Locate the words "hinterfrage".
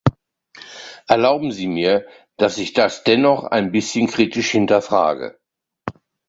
4.49-5.37